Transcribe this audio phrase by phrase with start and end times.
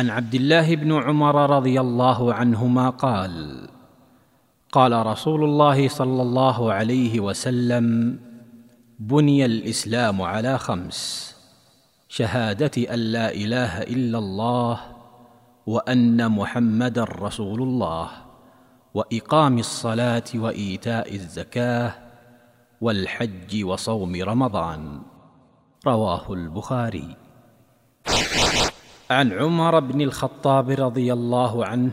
[0.00, 3.66] عن عبد الله بن عمر رضي الله عنهما قال
[4.72, 8.18] قال رسول الله صلى الله عليه وسلم
[8.98, 11.00] بني الإسلام على خمس
[12.08, 14.80] شهادة أن لا إله إلا الله
[15.66, 18.08] وأن محمدا رسول الله
[18.94, 21.92] وإقام الصلاة وإيتاء الزكاة
[22.80, 25.02] والحج وصوم رمضان.
[25.86, 27.16] رواه البخاري.
[29.10, 31.92] عن عمر بن الخطاب رضي الله عنه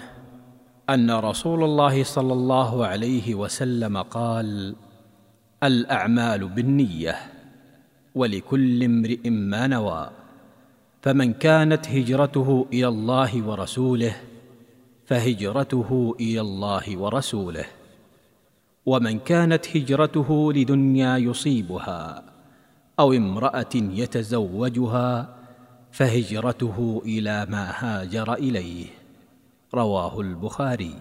[0.90, 4.76] أن رسول الله صلى الله عليه وسلم قال
[5.64, 7.16] الأعمال بالنية
[8.16, 10.10] ولكل امرئ ما نوى
[11.02, 14.16] فمن كانت هجرته إلى الله ورسوله
[15.06, 17.66] فهجرته إلى الله ورسوله
[18.86, 22.24] ومن كانت هجرته لدنيا يصيبها
[23.00, 25.37] أو امرأة يتزوجها
[25.92, 28.86] فهجرته إلى ما هاجر إليه.
[29.74, 30.96] رواه البخاري.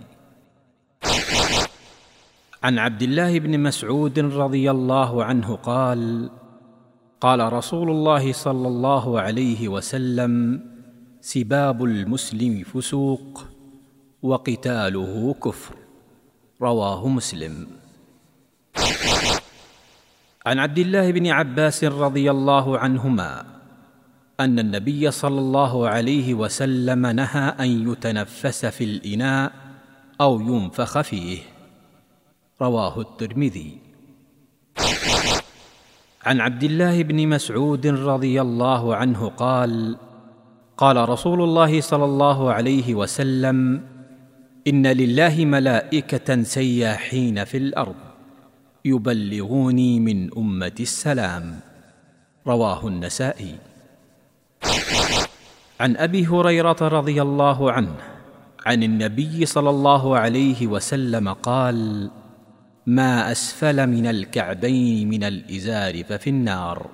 [2.62, 6.30] عن عبد الله بن مسعود رضي الله عنه قال
[7.20, 10.60] قال رسول الله صلى الله عليه وسلم
[11.20, 13.44] سباب المسلم فسوق
[14.22, 15.74] وقتاله كفر.
[16.62, 17.66] رواه مسلم.
[20.46, 23.55] عن عبد الله بن عباس رضي الله عنهما
[24.40, 29.52] أن النبي صلى الله عليه وسلم نهى أن يتنفس في الإناء
[30.20, 31.38] أو ينفخ فيه.
[32.62, 33.78] رواه الترمذي.
[36.26, 39.96] عن عبد الله بن مسعود رضي الله عنه قال
[40.76, 43.80] قال رسول الله صلى الله عليه وسلم
[44.68, 47.94] إن لله ملائكة سياحين في الأرض
[48.84, 51.60] يبلغوني من أمة السلام.
[52.46, 53.65] رواه النسائي.
[55.80, 57.94] عن أبي هريرة رضي الله عنه
[58.66, 62.10] عن النبي صلى الله عليه وسلم قال
[62.86, 66.86] ما أسفل من الكعبين من الإزار ففي النار.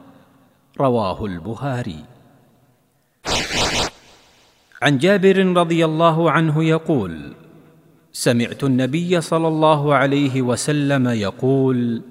[0.80, 2.04] رواه البخاري.
[4.82, 7.32] عن جابر رضي الله عنه يقول
[8.12, 12.02] سمعت النبي صلى الله عليه وسلم يقول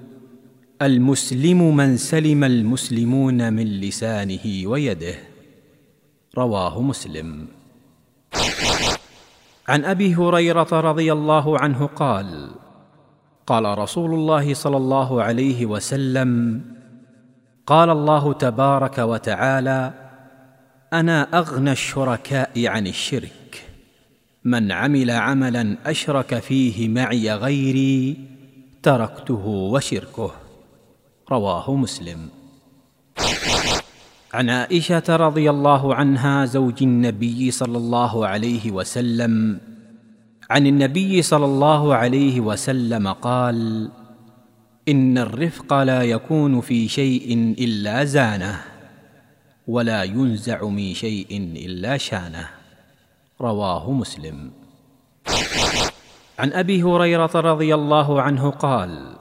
[0.82, 5.31] المسلم من سلم المسلمون من لسانه ويده.
[6.38, 7.48] رواه مسلم.
[9.68, 12.50] عن أبي هريرة رضي الله عنه قال
[13.46, 16.60] قال رسول الله صلى الله عليه وسلم
[17.66, 19.92] قال الله تبارك وتعالى
[20.92, 23.64] أنا أغنى الشركاء عن الشرك.
[24.44, 28.16] من عمل عملا أشرك فيه معي غيري
[28.82, 30.30] تركته وشركه.
[31.30, 32.28] رواه مسلم.
[34.32, 39.60] عن عائشة رضي الله عنها زوج النبي صلى الله عليه وسلم.
[40.50, 43.88] عن النبي صلى الله عليه وسلم قال
[44.88, 48.60] إن الرفق لا يكون في شيء إلا زانه
[49.68, 52.48] ولا ينزع من شيء إلا شانه.
[53.40, 54.50] رواه مسلم.
[56.38, 59.12] عن أبي هريرة رضي الله عنه قال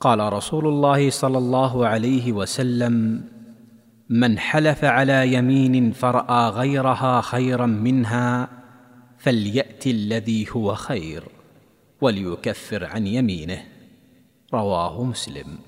[0.00, 3.24] قال رسول الله صلى الله عليه وسلم
[4.08, 8.48] من حلف على يمين فرأى غيرها خيرا منها
[9.18, 11.24] فليأت الذي هو خير
[12.00, 13.64] وليكفر عن يمينه.
[14.54, 15.58] رواه مسلم.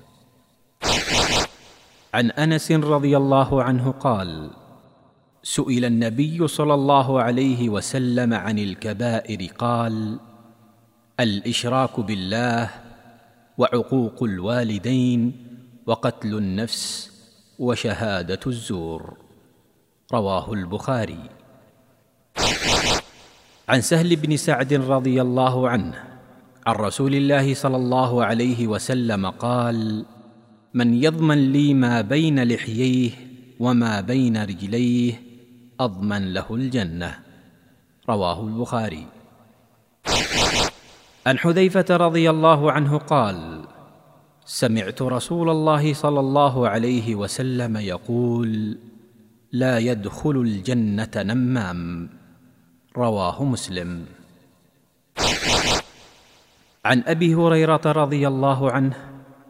[2.13, 4.49] عن أنس رضي الله عنه قال
[5.43, 10.19] سئل النبي صلى الله عليه وسلم عن الكبائر قال
[11.19, 12.69] الإشراك بالله
[13.57, 15.45] وعقوق الوالدين
[15.85, 17.18] وقتل النفس
[17.59, 19.17] وشهادة الزور.
[20.13, 21.23] رواه البخاري.
[23.69, 26.03] عن سهل بن سعد رضي الله عنه
[26.67, 30.05] عن رسول الله صلى الله عليه وسلم قال
[30.73, 33.11] من يضمن لي ما بين لحييه
[33.59, 35.21] وما بين رجليه
[35.79, 37.19] أضمن له الجنة.
[38.09, 39.05] رواه البخاري.
[41.27, 43.65] عن حذيفة رضي الله عنه قال
[44.49, 48.77] سمعت رسول الله صلى الله عليه وسلم يقول
[49.51, 52.09] لا يدخل الجنة نمام.
[52.97, 54.05] رواه مسلم.
[56.85, 58.95] عن أبي هريرة رضي الله عنه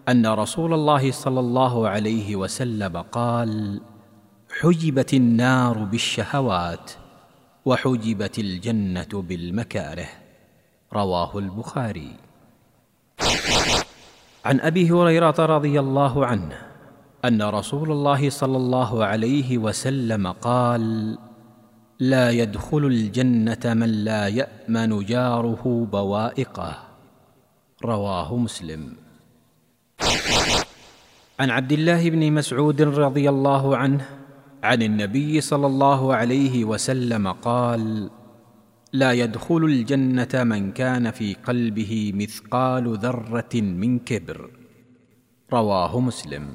[0.09, 3.81] أن رسول الله صلى الله عليه وسلم قال
[4.59, 6.91] حجبت النار بالشهوات
[7.65, 10.09] وحجبت الجنة بالمكاره.
[10.93, 12.11] رواه البخاري.
[14.45, 16.55] عن أبي هريرة رضي الله عنه
[17.25, 21.17] أن رسول الله صلى الله عليه وسلم قال
[21.99, 26.73] لا يدخل الجنة من لا يأمن جاره بوائقه.
[27.85, 28.95] رواه مسلم.
[31.39, 34.05] عن عبد الله بن مسعود رضي الله عنه
[34.63, 38.09] عن النبي صلى الله عليه وسلم قال
[38.93, 44.49] لا يدخل الجنة من كان في قلبه مثقال ذرة من كبر.
[45.53, 46.45] رواه مسلم.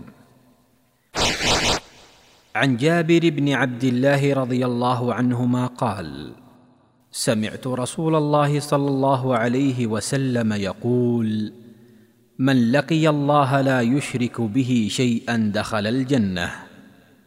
[2.54, 6.32] عن جابر بن عبد الله رضي الله عنهما قال
[7.10, 11.52] سمعت رسول الله صلى الله عليه وسلم يقول
[12.38, 16.50] من لقي الله لا يشرك به شيئا دخل الجنة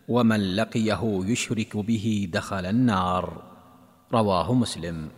[0.08, 3.57] ومن لقيه يشرك به دخل النار
[4.14, 5.10] رواه مسلم.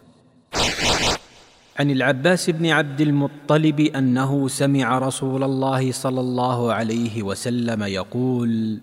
[1.79, 8.81] عن العباس بن عبد المطلب أنه سمع رسول الله صلى الله عليه وسلم يقول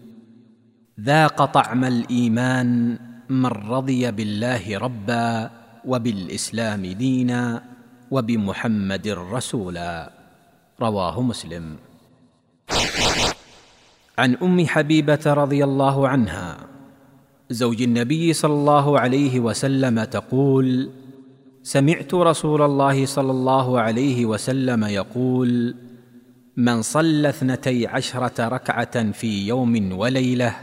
[1.01, 2.99] ذاق طعم الإيمان
[3.29, 5.51] من رضي بالله ربا
[5.85, 7.63] وبالإسلام دينا
[8.11, 10.11] وبمحمد رسولا
[10.81, 11.77] رواه مسلم.
[14.19, 16.76] عن أم حبيبة رضي الله عنها
[17.51, 20.91] زوج النبي صلى الله عليه وسلم تقول
[21.63, 25.75] سمعت رسول الله صلى الله عليه وسلم يقول
[26.57, 30.57] من صلى اثنتي عشرة ركعة في يوم وليلة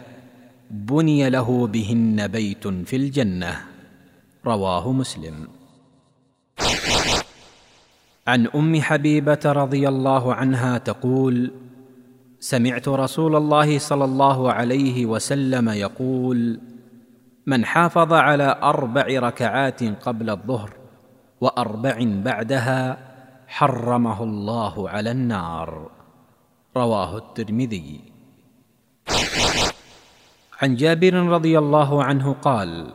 [0.71, 3.61] بني له بهن بيت في الجنة.
[4.45, 5.47] رواه مسلم.
[8.27, 11.51] عن أم حبيبة رضي الله عنها تقول
[12.39, 16.59] سمعت رسول الله صلى الله عليه وسلم يقول
[17.45, 20.73] من حافظ على أربع ركعات قبل الظهر
[21.41, 22.97] وأربع بعدها
[23.47, 25.91] حرمه الله على النار.
[26.77, 28.01] رواه الترمذي.
[30.61, 32.93] عن جابر رضي الله عنه قال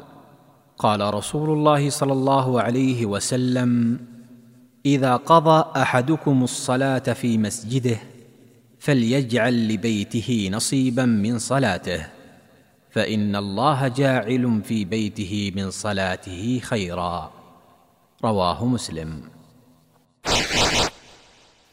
[0.79, 4.01] قال رسول الله صلى الله عليه وسلم
[4.87, 7.99] إذا قضى أحدكم الصلاة في مسجده
[8.79, 12.18] فليجعل لبيته نصيبا من صلاته.
[12.91, 17.33] فإن الله جاعل في بيته من صلاته خيرا.
[18.25, 19.23] رواه مسلم.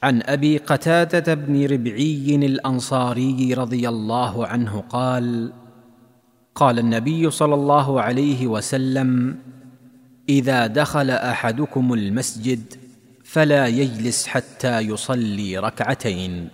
[0.04, 5.52] عن أبي قتادة بن ربعي الأنصاري رضي الله عنه قال
[6.56, 9.40] قال النبي صلى الله عليه وسلم
[10.30, 12.62] إذا دخل أحدكم المسجد
[13.24, 16.50] فلا يجلس حتى يصلي ركعتين.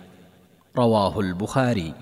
[0.76, 1.94] رواه البخاري.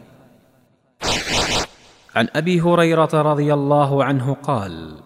[2.16, 5.00] عن أبي هريرة رضي الله عنه قال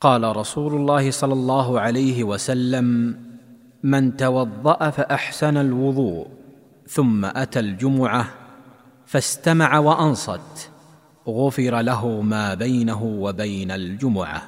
[0.00, 3.16] قال رسول الله صلى الله عليه وسلم
[3.82, 6.26] من توضأ فأحسن الوضوء
[6.88, 8.28] ثم أتى الجمعة
[9.06, 10.70] فاستمع وأنصت
[11.28, 14.42] غفر له ما بينه وبين الجمعة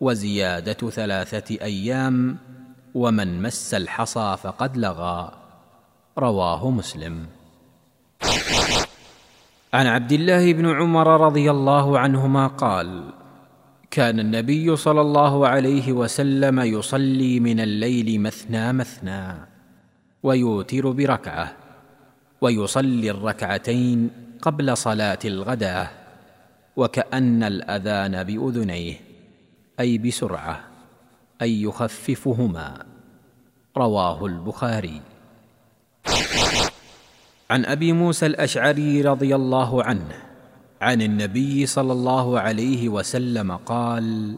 [0.00, 2.36] وزيادة ثلاثة أيام
[2.94, 5.32] ومن مس الحصى فقد لغى.
[6.18, 7.26] رواه مسلم.
[9.74, 13.10] عن عبد الله بن عمر رضي الله عنهما قال
[13.90, 19.34] كان النبي صلى الله عليه وسلم يصلي من الليل مثنى مثنى
[20.22, 21.52] ويوتر بركعة
[22.40, 24.10] ويصلي الركعتين
[24.42, 25.88] قبل صلاة الغداة
[26.76, 28.94] وكأن الأذان بأذنيه
[29.80, 30.60] أي بسرعة
[31.42, 32.86] أي يخففهما.
[33.76, 35.00] رواه البخاري.
[37.50, 40.08] عن أبي موسى الأشعري رضي الله عنه
[40.80, 44.36] عن النبي صلى الله عليه وسلم قال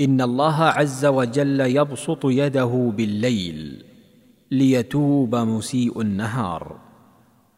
[0.00, 3.84] إن الله عز وجل يبسط يده بالليل
[4.50, 6.80] ليتوب مسيء النهار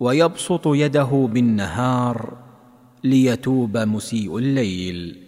[0.00, 2.36] ويبسط يده بالنهار
[3.04, 5.20] ليتوب مسيء الليل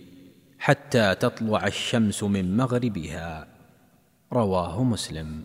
[0.58, 3.46] حتى تطلع الشمس من مغربها
[4.32, 5.44] رواه مسلم.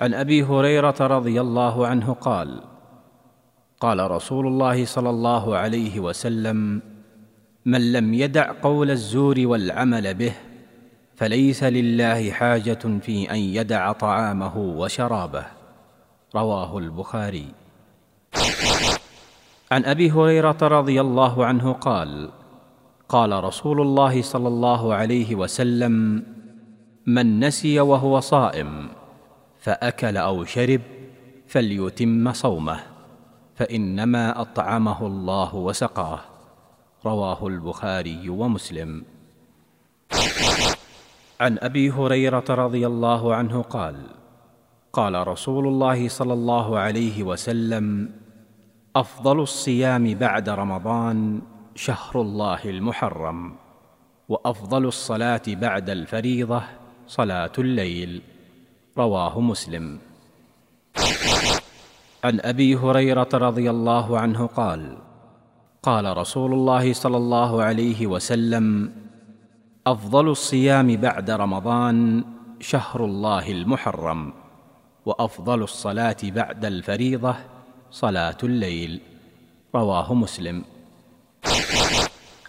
[0.00, 2.60] عن أبي هريرة رضي الله عنه قال
[3.80, 6.82] قال رسول الله صلى الله عليه وسلم
[7.66, 10.32] من لم يدع قول الزور والعمل به
[11.16, 15.44] فليس لله حاجة في أن يدع طعامه وشرابه.
[16.34, 17.48] رواه البخاري.
[19.72, 22.30] عن أبي هريرة رضي الله عنه قال
[23.08, 26.24] قال رسول الله صلى الله عليه وسلم
[27.06, 28.99] من نسي وهو صائم
[29.60, 30.80] فأكل أو شرب
[31.46, 32.80] فليتم صومه
[33.54, 36.20] فإنما أطعمه الله وسقاه
[37.06, 39.04] رواه البخاري ومسلم.
[41.40, 43.96] عن أبي هريرة رضي الله عنه قال
[44.92, 48.10] قال رسول الله صلى الله عليه وسلم
[48.96, 51.40] أفضل الصيام بعد رمضان
[51.74, 53.56] شهر الله المحرم
[54.28, 56.62] وأفضل الصلاة بعد الفريضة
[57.06, 58.22] صلاة الليل.
[58.98, 59.98] رواه مسلم.
[62.24, 64.96] عن أبي هريرة رضي الله عنه قال
[65.82, 68.92] قال رسول الله صلى الله عليه وسلم
[69.86, 72.24] أفضل الصيام بعد رمضان
[72.60, 74.32] شهر الله المحرم
[75.06, 77.36] وأفضل الصلاة بعد الفريضة
[77.90, 79.00] صلاة الليل.
[79.74, 80.64] رواه مسلم.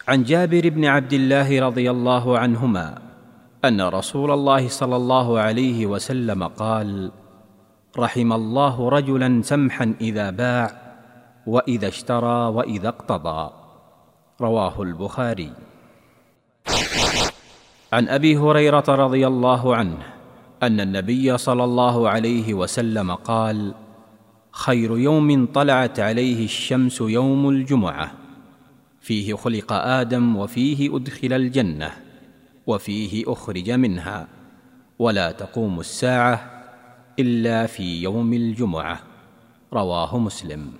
[0.08, 3.11] عن جابر بن عبد الله رضي الله عنهما
[3.64, 7.10] أن رسول الله صلى الله عليه وسلم قال
[7.98, 10.68] رحم الله رجلا سمحا إذا باع
[11.46, 13.50] وإذا اشترى وإذا اقتضى
[14.40, 15.52] رواه البخاري.
[17.92, 19.98] عن أبي هريرة رضي الله عنه
[20.62, 23.74] أن النبي صلى الله عليه وسلم قال
[24.52, 28.12] خير يوم طلعت عليه الشمس يوم الجمعة
[29.00, 32.01] فيه خلق آدم وفيه أدخل الجنة
[32.66, 34.28] وفيه أخرج منها.
[34.98, 36.64] ولا تقوم الساعة
[37.18, 39.00] إلا في يوم الجمعة.
[39.72, 40.72] رواه مسلم.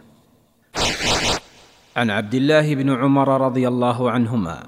[1.97, 4.63] عن عبد الله بن عمر رضي الله عنهما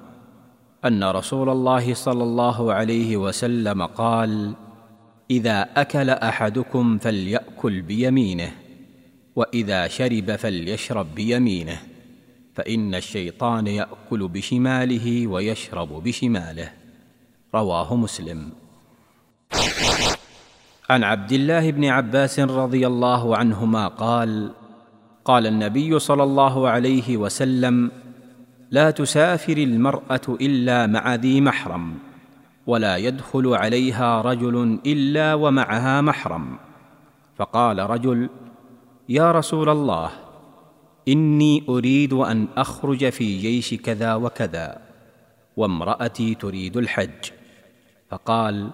[0.84, 4.54] أن رسول الله صلى الله عليه وسلم قال
[5.30, 8.52] إذا أكل أحدكم فليأكل بيمينه
[9.36, 11.78] وإذا شرب فليشرب بيمينه
[12.54, 16.83] فإن الشيطان يأكل بشماله ويشرب بشماله.
[17.54, 18.52] رواه مسلم.
[20.90, 24.50] عن عبد الله بن عباس رضي الله عنهما قال
[25.24, 27.90] قال النبي صلى الله عليه وسلم
[28.70, 31.94] لا تسافر المرأة إلا مع ذي محرم
[32.66, 36.58] ولا يدخل عليها رجل إلا ومعها محرم.
[37.36, 38.28] فقال رجل
[39.08, 40.10] يا رسول الله
[41.08, 44.78] إني أريد أن أخرج في جيش كذا وكذا
[45.56, 47.33] وامرأتي تريد الحج.
[48.14, 48.70] فقال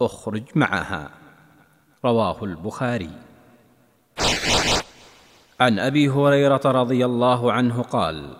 [0.00, 1.10] أخرج معها.
[2.04, 3.10] رواه البخاري.
[5.60, 8.36] عن أبي هريرة رضي الله عنه قال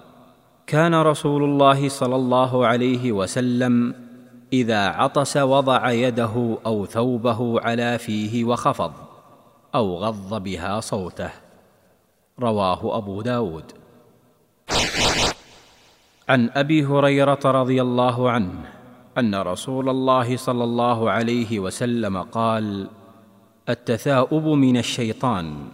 [0.67, 3.95] كان رسول الله صلى الله عليه وسلم
[4.53, 8.93] إذا عطس وضع يده أو ثوبه على فيه وخفض
[9.75, 11.31] أو غض بها صوته.
[12.41, 13.73] رواه أبو داود.
[16.29, 18.78] عن أبي هريرة رضي الله عنه
[19.19, 22.89] أن رسول الله صلى الله عليه وسلم قال
[23.69, 25.69] التثاؤب من الشيطان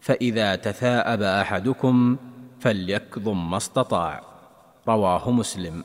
[0.00, 2.16] فإذا تثاءب أحدكم
[2.60, 4.22] فليكظم ما استطاع.
[4.88, 5.84] رواه مسلم.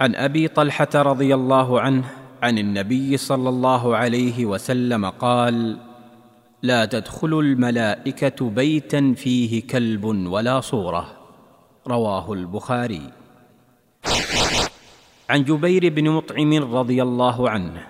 [0.00, 2.04] عن أبي طلحة رضي الله عنه
[2.42, 5.78] عن النبي صلى الله عليه وسلم قال
[6.62, 11.06] لا تدخل الملائكة بيتا فيه كلب ولا صورة.
[11.88, 13.21] رواه البخاري.
[15.30, 17.86] عن جبير بن مطعم رضي الله عنه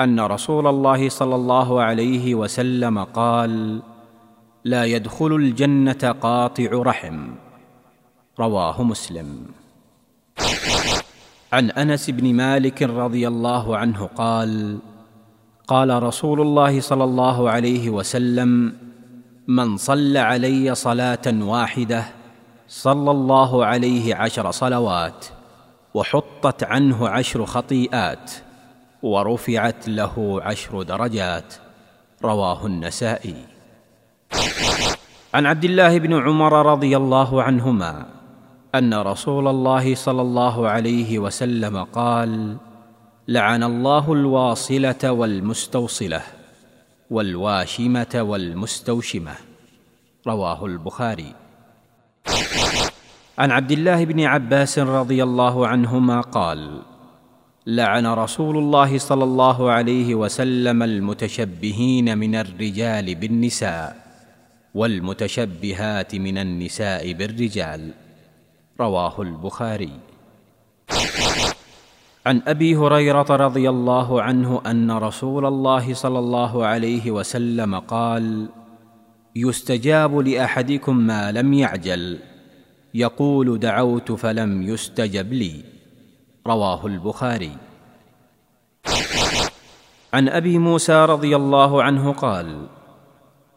[0.00, 3.82] أن رسول الله صلى الله عليه وسلم قال
[4.64, 7.28] لا يدخل الجنة قاطع رحم
[8.40, 9.46] رواه مسلم.
[11.52, 14.78] عن أنس بن مالك رضي الله عنه قال
[15.66, 18.72] قال رسول الله صلى الله عليه وسلم
[19.48, 22.19] من صلى علي صلاة واحدة
[22.70, 25.26] صلى الله عليه عشر صلوات
[25.94, 28.30] وحطت عنه عشر خطيئات
[29.02, 31.54] ورفعت له عشر درجات
[32.24, 33.34] رواه النسائي.
[35.34, 38.06] عن عبد الله بن عمر رضي الله عنهما
[38.74, 42.56] أن رسول الله صلى الله عليه وسلم قال
[43.28, 46.22] لعن الله الواصلة والمستوصلة
[47.10, 49.34] والواشمة والمستوشمة.
[50.26, 51.34] رواه البخاري.
[53.40, 56.82] عن عبد الله بن عباس رضي الله عنهما قال
[57.66, 63.96] لعن رسول الله صلى الله عليه وسلم المتشبهين من الرجال بالنساء
[64.74, 67.90] والمتشبهات من النساء بالرجال.
[68.80, 69.92] رواه البخاري.
[72.26, 78.48] عن أبي هريرة رضي الله عنه أن رسول الله صلى الله عليه وسلم قال
[79.36, 82.18] يستجاب لأحدكم ما لم يعجل.
[82.94, 85.64] يقول دعوت فلم يستجب لي.
[86.46, 87.56] رواه البخاري.
[90.12, 92.66] عن أبي موسى رضي الله عنه قال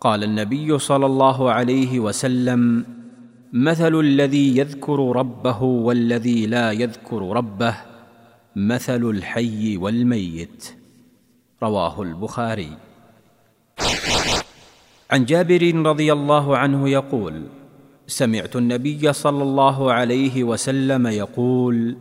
[0.01, 2.85] قال النبي صلى الله عليه وسلم
[3.53, 7.75] مثل الذي يذكر ربه والذي لا يذكر ربه
[8.55, 10.73] مثل الحي والميت.
[11.63, 12.77] رواه البخاري.
[15.11, 17.62] عن جابر رضي الله عنه يقول
[18.07, 21.97] سمعت النبي صلى الله عليه وسلم يقول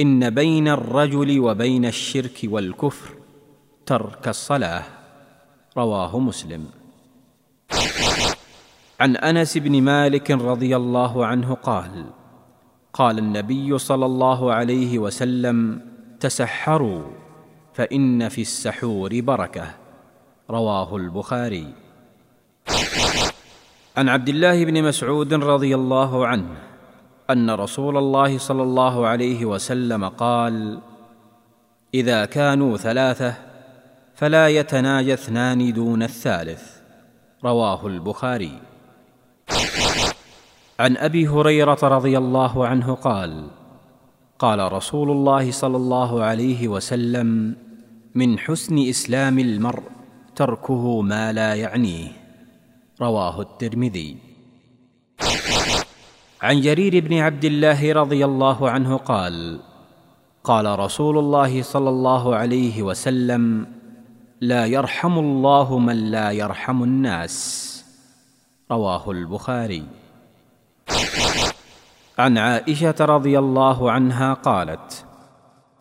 [0.00, 3.14] إن بين الرجل وبين الشرك والكفر
[3.86, 4.82] ترك الصلاة.
[5.76, 6.66] رواه مسلم.
[9.00, 12.04] عن أنس بن مالك رضي الله عنه قال
[12.92, 15.80] قال النبي صلى الله عليه وسلم
[16.20, 17.02] تسحروا
[17.74, 19.74] فإن في السحور بركة.
[20.50, 21.74] رواه البخاري.
[23.98, 26.46] عن عبد الله بن مسعود رضي الله عنه
[27.30, 30.78] أن رسول الله صلى الله عليه وسلم قال
[31.94, 33.34] إذا كانوا ثلاثة
[34.14, 36.62] فلا يتناجى اثنان دون الثالث.
[37.44, 38.60] رواه البخاري.
[40.80, 43.50] عن أبي هريرة رضي الله عنه قال
[44.38, 47.56] قال رسول الله صلى الله عليه وسلم
[48.14, 49.82] من حسن إسلام المرء
[50.36, 52.27] تركه ما لا يعنيه.
[53.00, 54.16] رواه الترمذي.
[56.42, 59.60] عن جرير بن عبد الله رضي الله عنه قال
[60.44, 63.66] قال رسول الله صلى الله عليه وسلم
[64.40, 67.36] لا يرحم الله من لا يرحم الناس
[68.70, 69.86] رواه البخاري.
[72.18, 75.04] عن عائشة رضي الله عنها قالت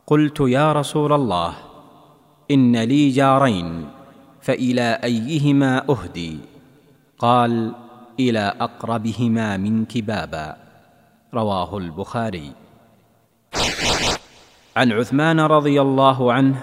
[0.07, 1.53] قلت يا رسول الله
[2.51, 3.89] إن لي جارين
[4.41, 6.56] فإلى أيهما أهدي؟
[7.17, 7.73] قال
[8.19, 10.57] إلى أقربهما منك بابا
[11.33, 12.51] رواه البخاري.
[14.77, 16.55] عن عثمان رضي الله عنه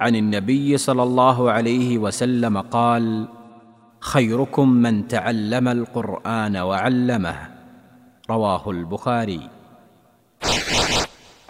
[0.00, 3.28] عن النبي صلى الله عليه وسلم قال
[4.00, 7.36] خيركم من تعلم القرآن وعلمه.
[8.30, 9.42] رواه البخاري.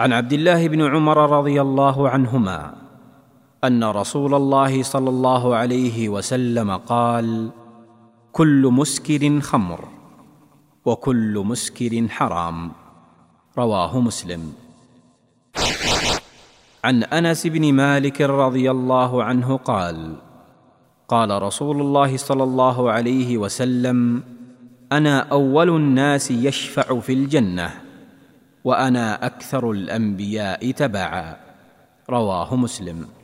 [0.00, 2.74] عن عبد الله بن عمر رضي الله عنهما
[3.64, 7.50] أن رسول الله صلى الله عليه وسلم قال
[8.36, 9.80] كل مسكر خمر
[10.84, 12.72] وكل مسكر حرام.
[13.58, 14.52] رواه مسلم.
[16.84, 20.16] عن أنس بن مالك رضي الله عنه قال
[21.08, 24.22] قال رسول الله صلى الله عليه وسلم
[24.92, 27.70] أنا أول الناس يشفع في الجنة
[28.64, 31.36] وأنا أكثر الأنبياء تبعا.
[32.10, 33.15] رواه مسلم.